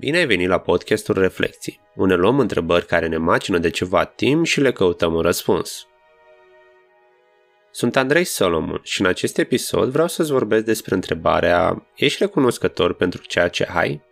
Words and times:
Bine 0.00 0.16
ai 0.16 0.26
venit 0.26 0.48
la 0.48 0.58
podcastul 0.58 1.18
Reflecții, 1.18 1.80
unde 1.94 2.14
luăm 2.14 2.38
întrebări 2.38 2.86
care 2.86 3.06
ne 3.06 3.16
macină 3.16 3.58
de 3.58 3.70
ceva 3.70 4.04
timp 4.04 4.46
și 4.46 4.60
le 4.60 4.72
căutăm 4.72 5.14
un 5.14 5.20
răspuns. 5.20 5.86
Sunt 7.70 7.96
Andrei 7.96 8.24
Solomon 8.24 8.80
și 8.82 9.00
în 9.00 9.06
acest 9.06 9.38
episod 9.38 9.90
vreau 9.90 10.08
să-ți 10.08 10.32
vorbesc 10.32 10.64
despre 10.64 10.94
întrebarea 10.94 11.86
Ești 11.94 12.22
recunoscător 12.22 12.94
pentru 12.94 13.22
ceea 13.22 13.48
ce 13.48 13.64
ai? 13.72 14.02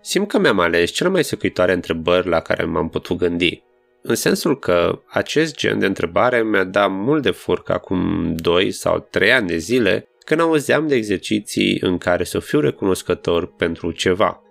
Simt 0.00 0.28
că 0.28 0.38
mi-am 0.38 0.60
ales 0.60 0.90
cele 0.90 1.08
mai 1.08 1.24
săcuitoare 1.24 1.72
întrebări 1.72 2.28
la 2.28 2.40
care 2.40 2.64
m-am 2.64 2.88
putut 2.88 3.16
gândi, 3.16 3.62
în 4.02 4.14
sensul 4.14 4.58
că 4.58 5.02
acest 5.06 5.56
gen 5.56 5.78
de 5.78 5.86
întrebare 5.86 6.42
mi-a 6.42 6.64
dat 6.64 6.90
mult 6.90 7.22
de 7.22 7.30
furcă 7.30 7.72
acum 7.72 8.34
2 8.36 8.70
sau 8.70 9.06
3 9.10 9.32
ani 9.32 9.46
de 9.46 9.56
zile 9.56 10.08
când 10.24 10.40
auzeam 10.40 10.86
de 10.86 10.94
exerciții 10.94 11.78
în 11.80 11.98
care 11.98 12.24
să 12.24 12.38
fiu 12.38 12.60
recunoscător 12.60 13.54
pentru 13.54 13.90
ceva. 13.90 14.42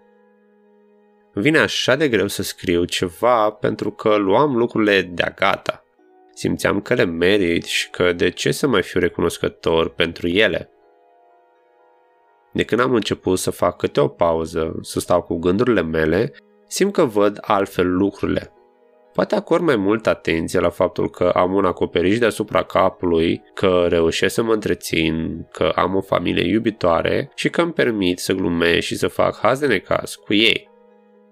Vine 1.34 1.58
așa 1.58 1.96
de 1.96 2.10
greu 2.10 2.28
să 2.28 2.44
scriu 2.44 2.86
ceva 2.86 3.50
pentru 3.50 3.92
că 3.92 4.16
luam 4.16 4.56
lucrurile 4.56 5.02
de-a 5.02 5.34
gata. 5.36 5.84
Simțeam 6.34 6.82
că 6.82 6.94
le 6.94 7.06
merit 7.06 7.64
și 7.64 7.90
că 7.90 8.14
de 8.14 8.30
ce 8.30 8.52
să 8.52 8.68
mai 8.68 8.82
fiu 8.82 9.00
recunoscător 9.00 9.90
pentru 9.90 10.28
ele. 10.28 10.70
De 12.54 12.64
când 12.64 12.82
am 12.82 12.94
început 12.94 13.40
să 13.40 13.52
fac 13.52 13.78
câte 13.78 14.00
o 14.00 14.08
pauză, 14.08 14.80
să 14.82 15.00
stau 15.00 15.22
cu 15.22 15.36
gândurile 15.36 15.82
mele, 15.82 16.34
simt 16.68 16.94
că 16.94 17.06
văd 17.06 17.38
altfel 17.42 17.96
lucrurile. 17.96 18.54
Poate 19.14 19.36
acord 19.36 19.64
mai 19.64 19.76
mult 19.76 20.08
atenție 20.08 20.60
la 20.60 20.70
faptul 20.70 21.10
că 21.10 21.24
am 21.24 21.54
un 21.54 21.66
acoperiș 21.66 22.18
deasupra 22.18 22.64
capului, 22.64 23.44
că 23.54 23.86
reușesc 23.90 24.34
să 24.34 24.44
mă 24.44 24.54
întrețin, 24.54 25.46
că 25.52 25.72
am 25.76 25.96
o 25.96 26.02
familie 26.02 26.48
iubitoare 26.48 27.32
și 27.36 27.50
că 27.50 27.62
îmi 27.62 27.74
permit 27.74 28.20
să 28.20 28.34
glumesc 28.34 28.86
și 28.86 28.96
să 28.96 29.08
fac 29.08 29.40
haz 29.40 29.60
de 29.60 29.68
necaz 29.68 30.16
cu 30.16 30.34
ei. 30.34 30.70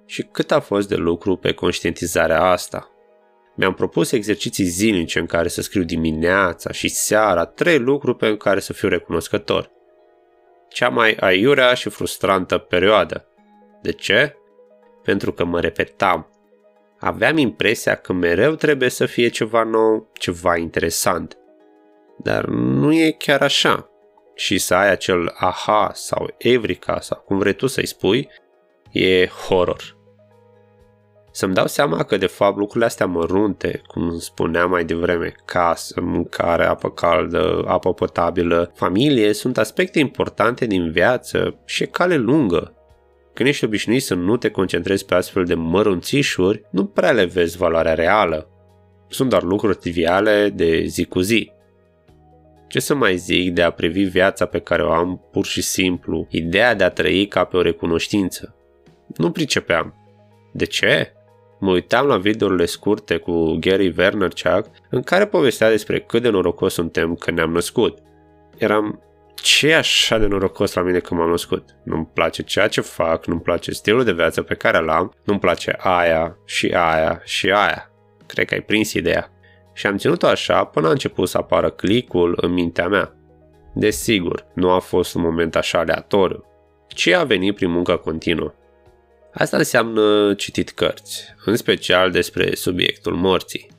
Și 0.06 0.22
cât 0.32 0.52
a 0.52 0.60
fost 0.60 0.88
de 0.88 0.96
lucru 0.96 1.36
pe 1.36 1.52
conștientizarea 1.52 2.44
asta. 2.44 2.92
Mi-am 3.56 3.74
propus 3.74 4.12
exerciții 4.12 4.66
zilnice 4.66 5.20
în 5.20 5.26
care 5.26 5.48
să 5.48 5.62
scriu 5.62 5.84
dimineața 5.84 6.72
și 6.72 6.88
seara 6.88 7.46
trei 7.46 7.78
lucruri 7.80 8.18
pe 8.18 8.38
care 8.38 8.60
să 8.60 8.74
fiu 8.74 8.88
recunoscător. 8.88 9.72
Cea 10.70 10.90
mai 10.90 11.18
aiurea 11.20 11.74
și 11.74 11.90
frustrantă 11.90 12.58
perioadă. 12.58 13.28
De 13.82 13.92
ce? 13.92 14.36
Pentru 15.04 15.32
că 15.32 15.46
mă 15.46 15.60
repetam 15.60 16.31
aveam 17.02 17.38
impresia 17.38 17.96
că 17.96 18.14
mereu 18.14 18.56
trebuie 18.56 18.90
să 18.90 19.06
fie 19.06 19.28
ceva 19.28 19.64
nou, 19.64 20.10
ceva 20.14 20.58
interesant. 20.58 21.38
Dar 22.18 22.46
nu 22.46 22.94
e 22.94 23.12
chiar 23.12 23.42
așa. 23.42 23.90
Și 24.36 24.58
să 24.58 24.76
ai 24.76 24.90
acel 24.90 25.34
aha 25.38 25.92
sau 25.94 26.34
evrica 26.38 27.00
sau 27.00 27.24
cum 27.26 27.38
vrei 27.38 27.54
tu 27.54 27.68
să-i 27.68 27.86
spui, 27.86 28.30
e 28.92 29.28
horror. 29.28 30.00
Să-mi 31.32 31.54
dau 31.54 31.68
seama 31.68 32.04
că 32.04 32.18
de 32.18 32.26
fapt 32.26 32.58
lucrurile 32.58 32.86
astea 32.86 33.06
mărunte, 33.06 33.82
cum 33.88 34.18
spuneam 34.20 34.70
mai 34.70 34.86
devreme, 34.86 35.34
casă, 35.46 36.02
mâncare, 36.02 36.66
apă 36.66 36.90
caldă, 36.90 37.64
apă 37.68 37.94
potabilă, 37.94 38.72
familie, 38.76 39.34
sunt 39.34 39.58
aspecte 39.58 40.00
importante 40.00 40.66
din 40.66 40.92
viață 40.92 41.60
și 41.66 41.84
e 41.84 41.86
cale 41.86 42.16
lungă 42.16 42.76
când 43.34 43.50
ești 43.50 43.66
obișnuit 43.66 44.04
să 44.04 44.14
nu 44.14 44.38
te 44.38 44.50
concentrezi 44.50 45.06
pe 45.06 45.14
astfel 45.14 45.46
de 45.46 45.54
mărunțișuri, 45.54 46.62
nu 46.72 46.86
prea 46.86 47.12
le 47.12 47.26
vezi 47.26 47.58
valoarea 47.58 47.94
reală. 47.94 48.50
Sunt 49.08 49.30
doar 49.30 49.44
lucruri 49.44 49.78
triviale 49.78 50.50
de 50.50 50.84
zi 50.86 51.06
cu 51.06 51.20
zi. 51.20 51.52
Ce 52.68 52.80
să 52.80 52.96
mai 52.96 53.18
zic 53.18 53.54
de 53.54 53.62
a 53.62 53.70
privi 53.72 54.04
viața 54.04 54.46
pe 54.46 54.60
care 54.60 54.84
o 54.84 54.92
am 54.92 55.22
pur 55.32 55.46
și 55.46 55.62
simplu, 55.62 56.28
ideea 56.30 56.76
de 56.76 56.84
a 56.84 56.90
trăi 56.90 57.28
ca 57.28 57.44
pe 57.44 57.58
o 57.58 57.62
recunoștință? 57.62 58.56
Nu 59.16 59.32
pricepeam. 59.32 59.96
De 60.52 60.66
ce? 60.66 61.14
Mă 61.60 61.72
uitam 61.72 62.06
la 62.08 62.18
videourile 62.18 62.66
scurte 62.66 63.18
cu 63.18 63.58
Gary 63.60 63.90
Vaynerchuk 63.90 64.66
în 64.90 65.02
care 65.02 65.26
povestea 65.26 65.70
despre 65.70 66.00
cât 66.00 66.22
de 66.22 66.30
norocos 66.30 66.74
suntem 66.74 67.16
că 67.16 67.32
ne-am 67.32 67.52
născut. 67.52 67.98
Eram, 68.58 69.02
ce 69.42 69.68
e 69.68 69.76
așa 69.76 70.18
de 70.18 70.26
norocos 70.26 70.74
la 70.74 70.82
mine 70.82 71.00
că 71.00 71.14
m-am 71.14 71.30
născut? 71.30 71.70
Nu-mi 71.84 72.10
place 72.14 72.44
ceea 72.44 72.68
ce 72.68 72.82
fac, 72.82 73.26
nu-mi 73.26 73.42
place 73.42 73.72
stilul 73.72 74.04
de 74.04 74.12
viață 74.12 74.42
pe 74.42 74.56
care 74.56 74.80
l-am, 74.80 75.14
nu-mi 75.24 75.40
place 75.40 75.76
aia 75.78 76.38
și 76.46 76.68
aia 76.68 77.22
și 77.24 77.52
aia. 77.52 77.92
Cred 78.26 78.46
că 78.46 78.54
ai 78.54 78.62
prins 78.62 78.94
ideea. 78.94 79.32
Și 79.74 79.88
am 79.88 79.98
ținut-o 79.98 80.28
așa 80.28 80.64
până 80.64 80.88
a 80.88 80.92
început 80.92 81.30
să 81.30 81.38
apară 81.38 81.70
clicul 81.70 82.38
în 82.42 82.52
mintea 82.52 82.88
mea. 82.88 83.16
Desigur, 83.74 84.46
nu 84.56 84.70
a 84.70 84.80
fost 84.80 85.16
un 85.16 85.22
moment 85.22 85.56
așa 85.56 85.80
aleatoriu, 85.80 86.46
ci 86.88 87.08
a 87.08 87.24
venit 87.24 87.56
prin 87.56 87.72
muncă 87.72 87.96
continuă. 87.96 88.54
Asta 89.34 89.58
înseamnă 89.58 90.34
citit 90.34 90.70
cărți, 90.70 91.36
în 91.46 91.56
special 91.56 92.12
despre 92.12 92.56
subiectul 92.56 93.16
morții. 93.16 93.70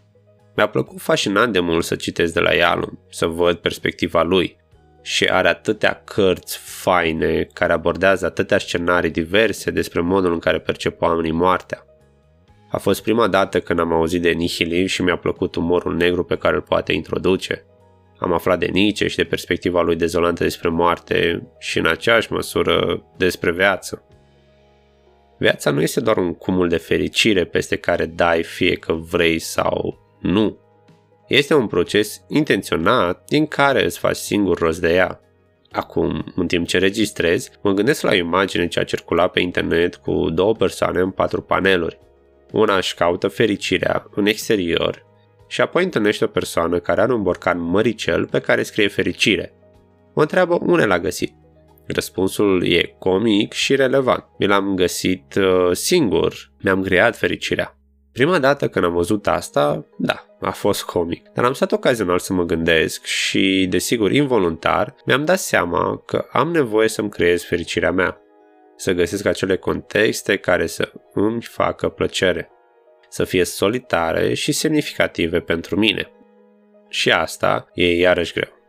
Mi-a 0.57 0.69
plăcut 0.69 1.01
fascinant 1.01 1.53
de 1.53 1.61
mult 1.61 1.85
să 1.85 1.95
citesc 1.95 2.33
de 2.33 2.41
la 2.41 2.53
Yalom, 2.53 2.99
să 3.11 3.27
văd 3.27 3.57
perspectiva 3.57 4.23
lui, 4.23 4.57
și 5.03 5.25
are 5.25 5.49
atâtea 5.49 6.03
cărți 6.05 6.59
faine 6.59 7.49
care 7.53 7.73
abordează 7.73 8.27
atâtea 8.27 8.59
scenarii 8.59 9.11
diverse 9.11 9.71
despre 9.71 10.01
modul 10.01 10.33
în 10.33 10.39
care 10.39 10.59
percep 10.59 11.01
oamenii 11.01 11.33
moartea. 11.33 11.87
A 12.71 12.79
fost 12.79 13.03
prima 13.03 13.29
dată 13.29 13.61
când 13.61 13.79
am 13.79 13.93
auzit 13.93 14.23
de 14.23 14.31
nihilism 14.31 14.87
și 14.87 15.03
mi-a 15.03 15.17
plăcut 15.17 15.55
umorul 15.55 15.97
negru 15.97 16.25
pe 16.25 16.37
care 16.37 16.55
îl 16.55 16.63
poate 16.63 16.93
introduce. 16.93 17.65
Am 18.19 18.33
aflat 18.33 18.59
de 18.59 18.67
Nietzsche 18.67 19.09
și 19.09 19.17
de 19.17 19.25
perspectiva 19.25 19.81
lui 19.81 19.97
dezolantă 19.97 20.43
despre 20.43 20.69
moarte 20.69 21.47
și 21.59 21.79
în 21.79 21.87
aceeași 21.87 22.33
măsură 22.33 23.05
despre 23.17 23.53
viață. 23.53 24.07
Viața 25.39 25.71
nu 25.71 25.83
este 25.83 26.01
doar 26.01 26.17
un 26.17 26.35
cumul 26.35 26.69
de 26.69 26.77
fericire 26.77 27.45
peste 27.45 27.77
care 27.77 28.07
dai 28.07 28.43
fie 28.43 28.75
că 28.75 28.93
vrei 28.93 29.39
sau 29.39 29.99
nu. 30.21 30.59
Este 31.33 31.55
un 31.55 31.67
proces 31.67 32.25
intenționat 32.29 33.25
din 33.29 33.47
care 33.47 33.85
îți 33.85 33.99
faci 33.99 34.17
singur 34.17 34.59
rost 34.59 34.81
de 34.81 34.95
ea. 34.95 35.21
Acum, 35.71 36.33
în 36.35 36.47
timp 36.47 36.67
ce 36.67 36.79
registrez, 36.79 37.51
mă 37.63 37.73
gândesc 37.73 38.03
la 38.03 38.11
o 38.11 38.15
imagine 38.15 38.67
ce 38.67 38.81
a 38.81 38.85
circulat 38.85 39.33
pe 39.33 39.41
internet 39.41 39.97
cu 39.97 40.31
două 40.31 40.55
persoane 40.55 41.01
în 41.01 41.11
patru 41.11 41.43
paneluri. 41.43 41.99
Una 42.51 42.77
își 42.77 42.95
caută 42.95 43.29
fericirea 43.29 44.07
în 44.15 44.27
exterior 44.27 45.07
și 45.49 45.61
apoi 45.61 45.85
întâlnește 45.85 46.25
o 46.25 46.27
persoană 46.27 46.79
care 46.79 47.01
are 47.01 47.13
un 47.13 47.23
borcan 47.23 47.61
măricel 47.61 48.27
pe 48.27 48.39
care 48.39 48.63
scrie 48.63 48.89
fericire. 48.89 49.55
Mă 50.15 50.23
întreabă 50.23 50.59
unde 50.61 50.85
l-a 50.85 50.99
găsit. 50.99 51.35
Răspunsul 51.87 52.67
e 52.67 52.95
comic 52.99 53.53
și 53.53 53.75
relevant. 53.75 54.25
Mi 54.39 54.47
l-am 54.47 54.75
găsit 54.75 55.35
uh, 55.35 55.77
singur, 55.77 56.53
mi-am 56.63 56.83
creat 56.83 57.17
fericirea. 57.17 57.77
Prima 58.13 58.39
dată 58.39 58.69
când 58.69 58.85
am 58.85 58.93
văzut 58.93 59.27
asta, 59.27 59.87
da, 59.97 60.27
a 60.41 60.51
fost 60.51 60.85
comic, 60.85 61.29
dar 61.35 61.45
am 61.45 61.53
stat 61.53 61.73
ocazional 61.73 62.19
să 62.19 62.33
mă 62.33 62.43
gândesc 62.43 63.05
și, 63.05 63.67
desigur, 63.71 64.13
involuntar, 64.13 64.95
mi-am 65.05 65.25
dat 65.25 65.39
seama 65.39 66.03
că 66.07 66.27
am 66.33 66.51
nevoie 66.51 66.89
să-mi 66.89 67.11
creez 67.11 67.45
fericirea 67.45 67.93
mea, 67.93 68.21
să 68.77 68.93
găsesc 68.93 69.25
acele 69.25 69.57
contexte 69.57 70.37
care 70.37 70.67
să 70.67 70.93
îmi 71.13 71.43
facă 71.43 71.89
plăcere, 71.89 72.51
să 73.09 73.25
fie 73.25 73.45
solitare 73.45 74.35
și 74.35 74.53
semnificative 74.53 75.41
pentru 75.41 75.77
mine. 75.79 76.11
Și 76.89 77.11
asta 77.11 77.71
e 77.75 77.97
iarăși 77.97 78.33
greu. 78.33 78.61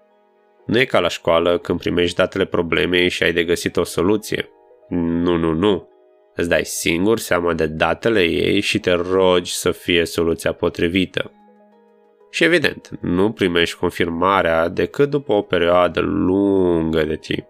Nu 0.66 0.80
e 0.80 0.86
ca 0.86 1.00
la 1.00 1.08
școală 1.08 1.58
când 1.58 1.80
primești 1.80 2.16
datele 2.16 2.46
problemei 2.46 3.10
și 3.10 3.24
ai 3.24 3.34
de 3.34 3.44
găsit 3.44 3.78
o 3.78 3.84
soluție. 3.84 4.50
Nu, 4.90 5.36
nu, 5.38 5.52
nu. 5.52 5.90
Îți 6.36 6.50
dai 6.50 6.66
singur 6.66 7.20
seama 7.20 7.54
de 7.54 7.66
datele 7.66 8.22
ei 8.22 8.60
și 8.60 8.80
te 8.80 8.92
rogi 8.92 9.54
să 9.54 9.72
fie 9.72 10.06
soluția 10.06 10.52
potrivită. 10.52 11.32
Și 12.30 12.44
evident, 12.44 12.90
nu 13.02 13.32
primești 13.32 13.78
confirmarea 13.78 14.68
decât 14.68 15.10
după 15.10 15.34
o 15.34 15.42
perioadă 15.42 16.00
lungă 16.00 17.04
de 17.04 17.16
timp. 17.16 17.48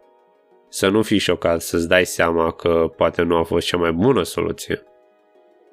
Să 0.70 0.88
nu 0.88 1.02
fii 1.02 1.18
șocat 1.18 1.62
să-ți 1.62 1.88
dai 1.88 2.06
seama 2.06 2.52
că 2.52 2.94
poate 2.98 3.22
nu 3.22 3.36
a 3.36 3.44
fost 3.44 3.68
cea 3.68 3.78
mai 3.78 3.92
bună 3.92 4.24
soluție. 4.24 4.84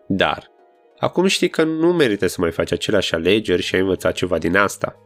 Dar, 0.06 0.50
acum 0.98 1.26
știi 1.26 1.48
că 1.48 1.62
nu 1.62 1.92
merită 1.92 2.26
să 2.26 2.36
mai 2.40 2.50
faci 2.50 2.72
aceleași 2.72 3.14
alegeri 3.14 3.62
și 3.62 3.74
ai 3.74 3.80
învățat 3.80 4.12
ceva 4.12 4.38
din 4.38 4.56
asta. 4.56 4.96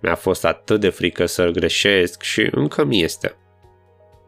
Mi-a 0.00 0.14
fost 0.14 0.44
atât 0.44 0.80
de 0.80 0.88
frică 0.88 1.26
să 1.26 1.48
greșesc 1.50 2.22
și 2.22 2.48
încă 2.50 2.84
mi 2.84 3.02
este. 3.02 3.36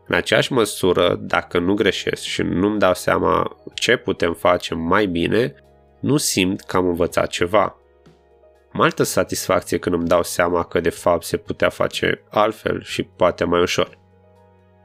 În 0.08 0.14
aceeași 0.14 0.52
măsură, 0.52 1.18
dacă 1.20 1.58
nu 1.58 1.74
greșesc 1.74 2.22
și 2.22 2.42
nu-mi 2.42 2.78
dau 2.78 2.94
seama 2.94 3.56
ce 3.74 3.96
putem 3.96 4.34
face 4.34 4.74
mai 4.74 5.06
bine, 5.06 5.54
nu 6.00 6.16
simt 6.16 6.60
că 6.60 6.76
am 6.76 6.86
învățat 6.86 7.28
ceva. 7.28 7.76
Am 8.72 8.80
altă 8.80 9.02
satisfacție 9.02 9.78
când 9.78 9.94
îmi 9.94 10.06
dau 10.06 10.22
seama 10.22 10.64
că 10.64 10.80
de 10.80 10.90
fapt 10.90 11.24
se 11.24 11.36
putea 11.36 11.68
face 11.68 12.22
altfel 12.30 12.82
și 12.82 13.02
poate 13.02 13.44
mai 13.44 13.60
ușor. 13.60 13.98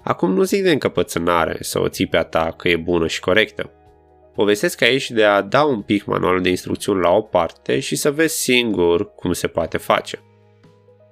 Acum 0.04 0.34
nu 0.34 0.44
zic 0.44 0.64
de 0.64 0.72
încăpățânare 0.72 1.58
să 1.60 1.80
o 1.80 1.88
ții 1.88 2.08
pe 2.08 2.18
a 2.18 2.24
ta 2.24 2.54
că 2.58 2.70
e 2.70 2.76
bună 2.76 3.08
și 3.08 3.20
corectă. 3.20 3.72
Povestesc 4.36 4.82
aici 4.82 5.12
de 5.12 5.24
a 5.24 5.42
da 5.42 5.64
un 5.64 5.82
pic 5.82 6.06
manualul 6.06 6.42
de 6.42 6.50
instrucțiuni 6.50 7.02
la 7.02 7.10
o 7.10 7.22
parte 7.22 7.80
și 7.80 7.96
să 7.96 8.12
vezi 8.12 8.42
singur 8.42 9.16
cum 9.16 9.34
se 9.34 9.48
poate 9.48 9.78
face. 9.78 10.20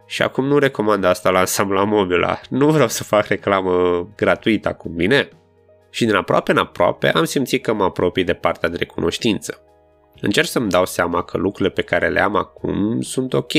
Și 0.09 0.21
acum 0.21 0.45
nu 0.45 0.57
recomand 0.57 1.03
asta 1.03 1.29
la 1.29 1.39
Ansambla 1.39 1.83
Mobila. 1.83 2.39
Nu 2.49 2.67
vreau 2.69 2.87
să 2.87 3.03
fac 3.03 3.25
reclamă 3.25 4.07
gratuită 4.15 4.67
acum, 4.67 4.95
bine? 4.95 5.29
Și 5.89 6.05
din 6.05 6.15
aproape 6.15 6.51
în 6.51 6.57
aproape 6.57 7.09
am 7.09 7.23
simțit 7.23 7.63
că 7.63 7.73
mă 7.73 7.83
apropii 7.83 8.23
de 8.23 8.33
partea 8.33 8.69
de 8.69 8.77
recunoștință. 8.77 9.61
Încerc 10.21 10.47
să-mi 10.47 10.69
dau 10.69 10.85
seama 10.85 11.23
că 11.23 11.37
lucrurile 11.37 11.73
pe 11.73 11.81
care 11.81 12.07
le 12.07 12.19
am 12.19 12.35
acum 12.35 13.01
sunt 13.01 13.33
ok. 13.33 13.51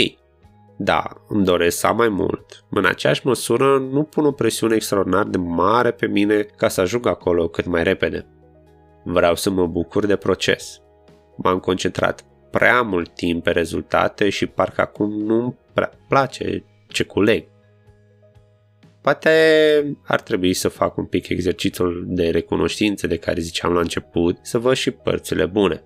Da, 0.77 1.03
îmi 1.29 1.45
doresc 1.45 1.79
să 1.79 1.87
am 1.87 1.97
mai 1.97 2.09
mult. 2.09 2.65
În 2.71 2.85
aceeași 2.85 3.27
măsură 3.27 3.79
nu 3.79 4.03
pun 4.03 4.25
o 4.25 4.33
presiune 4.33 4.75
extraordinar 4.75 5.25
de 5.25 5.39
mare 5.39 5.91
pe 5.91 6.07
mine 6.07 6.43
ca 6.57 6.69
să 6.69 6.81
ajung 6.81 7.07
acolo 7.07 7.49
cât 7.49 7.67
mai 7.67 7.83
repede. 7.83 8.27
Vreau 9.05 9.35
să 9.35 9.51
mă 9.51 9.67
bucur 9.67 10.07
de 10.07 10.17
proces. 10.17 10.81
M-am 11.37 11.59
concentrat 11.59 12.25
prea 12.51 12.83
mult 12.83 13.15
timp 13.15 13.43
pe 13.43 13.51
rezultate 13.51 14.29
și 14.29 14.47
parcă 14.47 14.81
acum 14.81 15.11
nu-mi 15.11 15.55
prea 15.55 15.61
place 16.09 16.65
ce 16.89 17.05
culeg. 17.05 17.45
Poate 19.01 19.31
ar 20.05 20.21
trebui 20.21 20.53
să 20.53 20.69
fac 20.69 20.97
un 20.97 21.05
pic 21.05 21.29
exercițiul 21.29 22.05
de 22.07 22.31
recunoștință 22.31 23.07
de 23.07 23.17
care 23.17 23.41
ziceam 23.41 23.73
la 23.73 23.81
început, 23.81 24.39
să 24.43 24.59
văd 24.59 24.75
și 24.75 24.91
părțile 24.91 25.47
bune. 25.47 25.83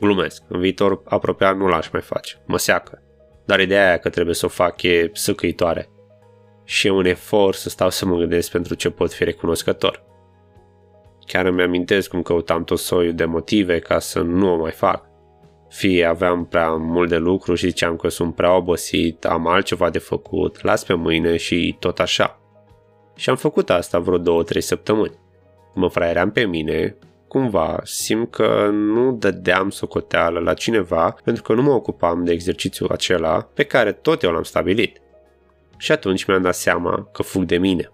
Glumesc, 0.00 0.42
în 0.48 0.60
viitor 0.60 1.02
apropiat 1.04 1.56
nu 1.56 1.66
l-aș 1.66 1.90
mai 1.90 2.00
face, 2.00 2.42
mă 2.46 2.58
seacă. 2.58 3.02
Dar 3.44 3.60
ideea 3.60 3.86
aia 3.86 3.98
că 3.98 4.08
trebuie 4.08 4.34
să 4.34 4.46
o 4.46 4.48
fac 4.48 4.82
e 4.82 5.10
săcăitoare. 5.12 5.88
Și 6.64 6.86
e 6.86 6.90
un 6.90 7.04
efort 7.04 7.56
să 7.56 7.68
stau 7.68 7.90
să 7.90 8.06
mă 8.06 8.16
gândesc 8.16 8.50
pentru 8.50 8.74
ce 8.74 8.90
pot 8.90 9.12
fi 9.12 9.24
recunoscător. 9.24 10.04
Chiar 11.26 11.44
îmi 11.44 11.62
amintesc 11.62 12.08
cum 12.08 12.22
căutam 12.22 12.64
tot 12.64 12.78
soiul 12.78 13.14
de 13.14 13.24
motive 13.24 13.78
ca 13.78 13.98
să 13.98 14.20
nu 14.20 14.52
o 14.52 14.56
mai 14.56 14.70
fac. 14.70 15.05
Fie 15.68 16.04
aveam 16.04 16.44
prea 16.44 16.70
mult 16.70 17.08
de 17.08 17.16
lucru 17.16 17.54
și 17.54 17.66
ziceam 17.66 17.96
că 17.96 18.08
sunt 18.08 18.34
prea 18.34 18.56
obosit, 18.56 19.24
am 19.24 19.46
altceva 19.46 19.90
de 19.90 19.98
făcut, 19.98 20.62
las 20.62 20.84
pe 20.84 20.94
mâine 20.94 21.36
și 21.36 21.76
tot 21.78 21.98
așa. 21.98 22.40
Și 23.16 23.30
am 23.30 23.36
făcut 23.36 23.70
asta 23.70 23.98
vreo 23.98 24.18
două-trei 24.18 24.60
săptămâni. 24.60 25.18
Mă 25.74 25.88
fraieram 25.88 26.30
pe 26.30 26.44
mine, 26.44 26.96
cumva 27.28 27.80
simt 27.82 28.30
că 28.30 28.68
nu 28.72 29.12
dădeam 29.12 29.70
socoteală 29.70 30.38
la 30.38 30.54
cineva 30.54 31.16
pentru 31.24 31.42
că 31.42 31.52
nu 31.52 31.62
mă 31.62 31.72
ocupam 31.72 32.24
de 32.24 32.32
exercițiul 32.32 32.90
acela 32.90 33.48
pe 33.54 33.62
care 33.62 33.92
tot 33.92 34.22
eu 34.22 34.30
l-am 34.30 34.42
stabilit. 34.42 35.00
Și 35.78 35.92
atunci 35.92 36.24
mi-am 36.24 36.42
dat 36.42 36.54
seama 36.54 37.08
că 37.12 37.22
fug 37.22 37.44
de 37.44 37.56
mine. 37.56 37.90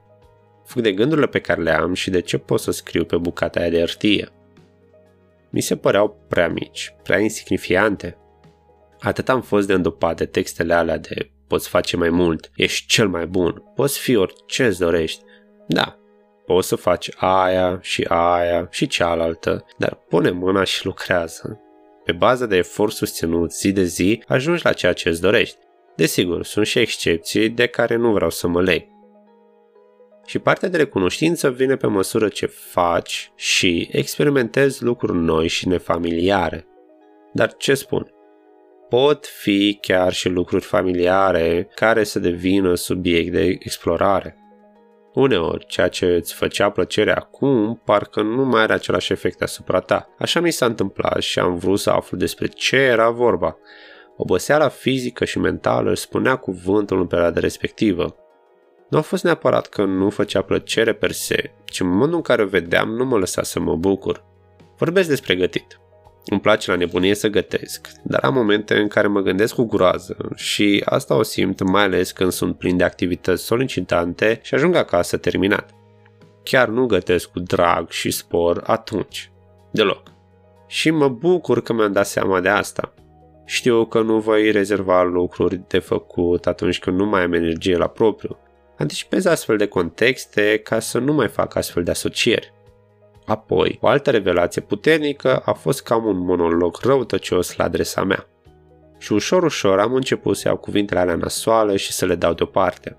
Fug 0.64 0.82
de 0.82 0.92
gândurile 0.92 1.26
pe 1.26 1.40
care 1.40 1.62
le 1.62 1.70
am 1.70 1.94
și 1.94 2.10
de 2.10 2.20
ce 2.20 2.38
pot 2.38 2.60
să 2.60 2.70
scriu 2.70 3.04
pe 3.04 3.16
bucata 3.16 3.60
aia 3.60 3.68
de 3.70 3.78
hârtie. 3.78 4.28
Mi 5.52 5.60
se 5.60 5.76
păreau 5.76 6.24
prea 6.28 6.48
mici, 6.48 6.94
prea 7.02 7.18
insignifiante. 7.18 8.16
Atât 9.00 9.28
am 9.28 9.42
fost 9.42 9.66
de 9.66 9.72
îndopat 9.72 10.16
de 10.16 10.26
textele 10.26 10.74
alea 10.74 10.98
de 10.98 11.30
poți 11.46 11.68
face 11.68 11.96
mai 11.96 12.10
mult, 12.10 12.50
ești 12.56 12.86
cel 12.86 13.08
mai 13.08 13.26
bun, 13.26 13.62
poți 13.74 13.98
fi 13.98 14.16
orice 14.16 14.66
îți 14.66 14.78
dorești. 14.78 15.22
Da, 15.68 15.98
poți 16.46 16.68
să 16.68 16.76
faci 16.76 17.10
aia 17.16 17.78
și 17.82 18.04
aia 18.08 18.68
și 18.70 18.86
cealaltă, 18.86 19.64
dar 19.78 19.94
pune 20.08 20.30
mâna 20.30 20.64
și 20.64 20.84
lucrează. 20.86 21.60
Pe 22.04 22.12
bază 22.12 22.46
de 22.46 22.56
efort 22.56 22.92
susținut 22.92 23.52
zi 23.52 23.72
de 23.72 23.84
zi, 23.84 24.22
ajungi 24.26 24.64
la 24.64 24.72
ceea 24.72 24.92
ce 24.92 25.08
îți 25.08 25.20
dorești. 25.20 25.56
Desigur, 25.96 26.44
sunt 26.44 26.66
și 26.66 26.78
excepții 26.78 27.48
de 27.48 27.66
care 27.66 27.96
nu 27.96 28.12
vreau 28.12 28.30
să 28.30 28.48
mă 28.48 28.62
leg. 28.62 28.91
Și 30.26 30.38
partea 30.38 30.68
de 30.68 30.76
recunoștință 30.76 31.50
vine 31.50 31.76
pe 31.76 31.86
măsură 31.86 32.28
ce 32.28 32.46
faci 32.46 33.32
și 33.36 33.88
experimentezi 33.92 34.82
lucruri 34.82 35.18
noi 35.18 35.48
și 35.48 35.68
nefamiliare. 35.68 36.66
Dar 37.32 37.54
ce 37.56 37.74
spun? 37.74 38.10
Pot 38.88 39.26
fi 39.26 39.78
chiar 39.80 40.12
și 40.12 40.28
lucruri 40.28 40.64
familiare 40.64 41.68
care 41.74 42.04
să 42.04 42.18
devină 42.18 42.74
subiect 42.74 43.32
de 43.32 43.44
explorare. 43.44 44.36
Uneori, 45.14 45.66
ceea 45.66 45.88
ce 45.88 46.06
îți 46.06 46.34
făcea 46.34 46.70
plăcere 46.70 47.12
acum, 47.12 47.82
parcă 47.84 48.22
nu 48.22 48.44
mai 48.44 48.62
are 48.62 48.72
același 48.72 49.12
efect 49.12 49.42
asupra 49.42 49.80
ta. 49.80 50.14
Așa 50.18 50.40
mi 50.40 50.50
s-a 50.50 50.66
întâmplat 50.66 51.20
și 51.20 51.38
am 51.38 51.56
vrut 51.56 51.78
să 51.78 51.90
aflu 51.90 52.16
despre 52.16 52.46
ce 52.46 52.76
era 52.76 53.10
vorba. 53.10 53.56
Oboseala 54.16 54.68
fizică 54.68 55.24
și 55.24 55.38
mentală 55.38 55.90
își 55.90 56.00
spunea 56.00 56.36
cuvântul 56.36 57.00
în 57.00 57.06
perioada 57.06 57.40
respectivă. 57.40 58.16
Nu 58.92 58.98
a 58.98 59.00
fost 59.00 59.24
neapărat 59.24 59.66
că 59.66 59.84
nu 59.84 60.10
făcea 60.10 60.42
plăcere 60.42 60.92
per 60.92 61.12
se, 61.12 61.50
ci 61.64 61.80
în 61.80 61.88
momentul 61.88 62.16
în 62.16 62.22
care 62.22 62.42
o 62.42 62.46
vedeam 62.46 62.88
nu 62.88 63.04
mă 63.04 63.18
lăsa 63.18 63.42
să 63.42 63.60
mă 63.60 63.76
bucur. 63.76 64.24
Vorbesc 64.78 65.08
despre 65.08 65.34
gătit. 65.34 65.80
Îmi 66.24 66.40
place 66.40 66.70
la 66.70 66.76
nebunie 66.76 67.14
să 67.14 67.28
gătesc, 67.28 67.88
dar 68.02 68.24
am 68.24 68.34
momente 68.34 68.78
în 68.78 68.88
care 68.88 69.06
mă 69.06 69.20
gândesc 69.20 69.54
cu 69.54 69.64
groază 69.64 70.16
și 70.34 70.82
asta 70.84 71.14
o 71.14 71.22
simt 71.22 71.62
mai 71.62 71.82
ales 71.82 72.12
când 72.12 72.32
sunt 72.32 72.58
plin 72.58 72.76
de 72.76 72.84
activități 72.84 73.44
solicitante 73.44 74.40
și 74.42 74.54
ajung 74.54 74.74
acasă 74.74 75.16
terminat. 75.16 75.70
Chiar 76.42 76.68
nu 76.68 76.86
gătesc 76.86 77.30
cu 77.30 77.40
drag 77.40 77.90
și 77.90 78.10
spor 78.10 78.62
atunci. 78.66 79.30
Deloc. 79.70 80.02
Și 80.66 80.90
mă 80.90 81.08
bucur 81.08 81.62
că 81.62 81.72
mi-am 81.72 81.92
dat 81.92 82.06
seama 82.06 82.40
de 82.40 82.48
asta. 82.48 82.94
Știu 83.44 83.84
că 83.84 84.00
nu 84.00 84.18
voi 84.18 84.50
rezerva 84.50 85.02
lucruri 85.02 85.60
de 85.68 85.78
făcut 85.78 86.46
atunci 86.46 86.78
când 86.78 86.98
nu 86.98 87.06
mai 87.06 87.22
am 87.22 87.32
energie 87.32 87.76
la 87.76 87.86
propriu. 87.86 88.36
Anticipez 88.82 89.24
astfel 89.24 89.56
de 89.56 89.66
contexte 89.66 90.60
ca 90.64 90.78
să 90.78 90.98
nu 90.98 91.12
mai 91.12 91.28
fac 91.28 91.54
astfel 91.54 91.82
de 91.82 91.90
asocieri. 91.90 92.52
Apoi, 93.26 93.78
o 93.80 93.86
altă 93.86 94.10
revelație 94.10 94.62
puternică 94.62 95.36
a 95.36 95.52
fost 95.52 95.82
cam 95.82 96.04
un 96.04 96.18
monolog 96.18 96.78
răutăcios 96.80 97.56
la 97.56 97.64
adresa 97.64 98.04
mea. 98.04 98.28
Și 98.98 99.12
ușor, 99.12 99.42
ușor 99.42 99.78
am 99.78 99.94
început 99.94 100.36
să 100.36 100.48
iau 100.48 100.56
cuvintele 100.56 101.00
alea 101.00 101.14
nasoale 101.14 101.76
și 101.76 101.92
să 101.92 102.06
le 102.06 102.14
dau 102.14 102.32
deoparte. 102.32 102.96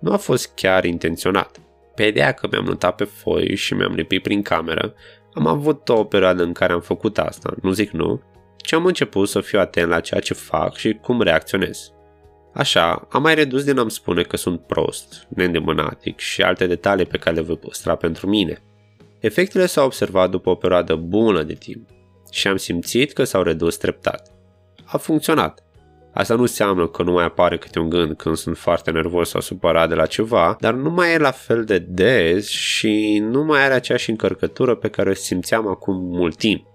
Nu 0.00 0.12
a 0.12 0.16
fost 0.16 0.52
chiar 0.54 0.84
intenționat. 0.84 1.60
Pe 1.94 2.04
ideea 2.04 2.32
că 2.32 2.48
mi-am 2.50 2.64
notat 2.64 2.94
pe 2.94 3.04
foi 3.04 3.54
și 3.54 3.74
mi-am 3.74 3.92
lipit 3.92 4.22
prin 4.22 4.42
cameră, 4.42 4.94
am 5.34 5.46
avut 5.46 5.88
o 5.88 6.04
perioadă 6.04 6.42
în 6.42 6.52
care 6.52 6.72
am 6.72 6.80
făcut 6.80 7.18
asta, 7.18 7.54
nu 7.62 7.70
zic 7.70 7.90
nu, 7.90 8.22
ci 8.56 8.72
am 8.72 8.86
început 8.86 9.28
să 9.28 9.40
fiu 9.40 9.58
atent 9.58 9.88
la 9.88 10.00
ceea 10.00 10.20
ce 10.20 10.34
fac 10.34 10.74
și 10.74 10.98
cum 11.02 11.22
reacționez. 11.22 11.90
Așa, 12.56 13.06
am 13.10 13.22
mai 13.22 13.34
redus 13.34 13.64
din 13.64 13.78
am 13.78 13.88
spune 13.88 14.22
că 14.22 14.36
sunt 14.36 14.60
prost, 14.60 15.26
neîndemânatic 15.28 16.18
și 16.18 16.42
alte 16.42 16.66
detalii 16.66 17.06
pe 17.06 17.18
care 17.18 17.36
le 17.36 17.42
voi 17.42 17.56
păstra 17.56 17.94
pentru 17.94 18.26
mine. 18.26 18.62
Efectele 19.20 19.66
s-au 19.66 19.84
observat 19.84 20.30
după 20.30 20.50
o 20.50 20.54
perioadă 20.54 20.94
bună 20.94 21.42
de 21.42 21.54
timp 21.54 21.88
și 22.30 22.48
am 22.48 22.56
simțit 22.56 23.12
că 23.12 23.24
s-au 23.24 23.42
redus 23.42 23.76
treptat. 23.76 24.32
A 24.84 24.96
funcționat. 24.96 25.64
Asta 26.12 26.34
nu 26.34 26.40
înseamnă 26.40 26.86
că 26.88 27.02
nu 27.02 27.12
mai 27.12 27.24
apare 27.24 27.58
câte 27.58 27.78
un 27.78 27.88
gând 27.88 28.16
când 28.16 28.36
sunt 28.36 28.56
foarte 28.56 28.90
nervos 28.90 29.28
sau 29.28 29.40
supărat 29.40 29.88
de 29.88 29.94
la 29.94 30.06
ceva, 30.06 30.56
dar 30.60 30.74
nu 30.74 30.90
mai 30.90 31.12
e 31.12 31.18
la 31.18 31.30
fel 31.30 31.64
de 31.64 31.78
des 31.78 32.48
și 32.48 33.18
nu 33.30 33.44
mai 33.44 33.64
are 33.64 33.74
aceeași 33.74 34.10
încărcătură 34.10 34.74
pe 34.74 34.88
care 34.88 35.10
o 35.10 35.14
simțeam 35.14 35.68
acum 35.68 35.96
mult 35.96 36.36
timp. 36.36 36.66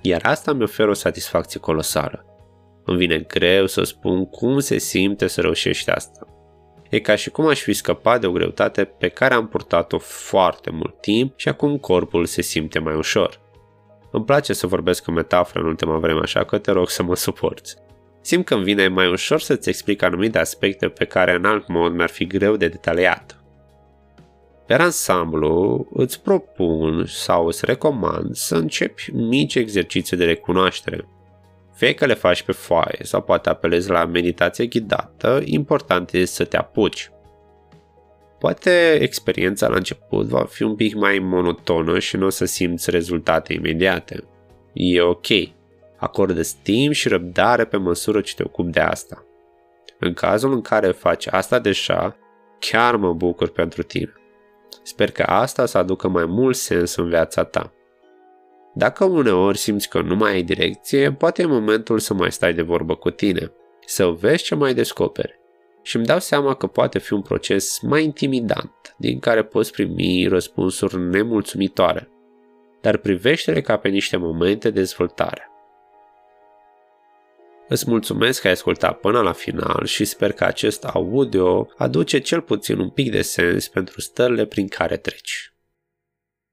Iar 0.00 0.20
asta 0.24 0.52
mi 0.52 0.62
oferă 0.62 0.90
o 0.90 0.94
satisfacție 0.94 1.60
colosală. 1.60 2.24
Îmi 2.86 2.98
vine 2.98 3.18
greu 3.18 3.66
să 3.66 3.82
spun 3.82 4.26
cum 4.26 4.58
se 4.58 4.78
simte 4.78 5.26
să 5.26 5.40
reușești 5.40 5.90
asta. 5.90 6.26
E 6.90 6.98
ca 6.98 7.14
și 7.14 7.30
cum 7.30 7.46
aș 7.46 7.60
fi 7.60 7.72
scăpat 7.72 8.20
de 8.20 8.26
o 8.26 8.32
greutate 8.32 8.84
pe 8.84 9.08
care 9.08 9.34
am 9.34 9.48
purtat-o 9.48 9.98
foarte 9.98 10.70
mult 10.70 11.00
timp 11.00 11.38
și 11.38 11.48
acum 11.48 11.78
corpul 11.78 12.26
se 12.26 12.42
simte 12.42 12.78
mai 12.78 12.94
ușor. 12.94 13.40
Îmi 14.10 14.24
place 14.24 14.52
să 14.52 14.66
vorbesc 14.66 15.06
în 15.06 15.14
metaforă 15.14 15.60
în 15.60 15.68
ultima 15.68 15.98
vreme, 15.98 16.20
așa 16.22 16.44
că 16.44 16.58
te 16.58 16.70
rog 16.70 16.88
să 16.88 17.02
mă 17.02 17.16
suporți. 17.16 17.76
Simt 18.20 18.44
că 18.44 18.54
îmi 18.54 18.64
vine 18.64 18.88
mai 18.88 19.10
ușor 19.10 19.40
să-ți 19.40 19.68
explic 19.68 20.02
anumite 20.02 20.38
aspecte 20.38 20.88
pe 20.88 21.04
care 21.04 21.34
în 21.34 21.44
alt 21.44 21.68
mod 21.68 21.92
mi-ar 21.92 22.10
fi 22.10 22.26
greu 22.26 22.56
de 22.56 22.68
detaliat. 22.68 23.40
Pe 24.66 24.74
ansamblu, 24.74 25.86
îți 25.92 26.22
propun 26.22 27.04
sau 27.06 27.46
îți 27.46 27.64
recomand 27.64 28.34
să 28.34 28.56
începi 28.56 29.10
mici 29.12 29.54
exerciții 29.54 30.16
de 30.16 30.24
recunoaștere, 30.24 31.08
fie 31.76 31.94
că 31.94 32.06
le 32.06 32.14
faci 32.14 32.42
pe 32.42 32.52
foaie 32.52 32.98
sau 33.02 33.22
poate 33.22 33.48
apelezi 33.48 33.90
la 33.90 34.04
meditație 34.04 34.66
ghidată, 34.66 35.42
important 35.44 36.12
este 36.12 36.34
să 36.34 36.44
te 36.44 36.56
apuci. 36.56 37.10
Poate 38.38 38.98
experiența 39.00 39.68
la 39.68 39.76
început 39.76 40.26
va 40.26 40.44
fi 40.44 40.62
un 40.62 40.74
pic 40.74 40.94
mai 40.94 41.18
monotonă 41.18 41.98
și 41.98 42.16
nu 42.16 42.26
o 42.26 42.30
să 42.30 42.44
simți 42.44 42.90
rezultate 42.90 43.52
imediate. 43.52 44.24
E 44.72 45.00
ok. 45.00 45.26
acordă 45.96 46.40
timp 46.62 46.92
și 46.92 47.08
răbdare 47.08 47.64
pe 47.64 47.76
măsură 47.76 48.20
ce 48.20 48.34
te 48.34 48.42
ocupi 48.42 48.70
de 48.70 48.80
asta. 48.80 49.24
În 49.98 50.12
cazul 50.12 50.52
în 50.52 50.60
care 50.60 50.90
faci 50.90 51.26
asta 51.26 51.58
deja, 51.58 52.16
chiar 52.58 52.96
mă 52.96 53.12
bucur 53.12 53.48
pentru 53.48 53.82
tine. 53.82 54.12
Sper 54.82 55.10
că 55.10 55.22
asta 55.22 55.66
să 55.66 55.78
aducă 55.78 56.08
mai 56.08 56.24
mult 56.24 56.56
sens 56.56 56.96
în 56.96 57.08
viața 57.08 57.44
ta. 57.44 57.72
Dacă 58.78 59.04
uneori 59.04 59.58
simți 59.58 59.88
că 59.88 60.00
nu 60.00 60.16
mai 60.16 60.32
ai 60.32 60.42
direcție, 60.42 61.12
poate 61.12 61.42
e 61.42 61.46
momentul 61.46 61.98
să 61.98 62.14
mai 62.14 62.32
stai 62.32 62.54
de 62.54 62.62
vorbă 62.62 62.94
cu 62.94 63.10
tine, 63.10 63.52
să 63.86 64.06
vezi 64.06 64.44
ce 64.44 64.54
mai 64.54 64.74
descoperi. 64.74 65.38
Și 65.82 65.96
îmi 65.96 66.04
dau 66.04 66.18
seama 66.18 66.54
că 66.54 66.66
poate 66.66 66.98
fi 66.98 67.12
un 67.12 67.22
proces 67.22 67.80
mai 67.80 68.04
intimidant, 68.04 68.94
din 68.98 69.18
care 69.18 69.44
poți 69.44 69.72
primi 69.72 70.26
răspunsuri 70.28 70.98
nemulțumitoare, 70.98 72.08
dar 72.80 72.96
privește-le 72.96 73.60
ca 73.60 73.76
pe 73.76 73.88
niște 73.88 74.16
momente 74.16 74.70
de 74.70 74.80
dezvoltare. 74.80 75.50
Îți 77.68 77.90
mulțumesc 77.90 78.40
că 78.40 78.46
ai 78.46 78.52
ascultat 78.52 79.00
până 79.00 79.20
la 79.20 79.32
final 79.32 79.84
și 79.84 80.04
sper 80.04 80.32
că 80.32 80.44
acest 80.44 80.84
audio 80.84 81.68
aduce 81.76 82.18
cel 82.18 82.40
puțin 82.40 82.78
un 82.78 82.90
pic 82.90 83.10
de 83.10 83.22
sens 83.22 83.68
pentru 83.68 84.00
stările 84.00 84.46
prin 84.46 84.68
care 84.68 84.96
treci. 84.96 85.55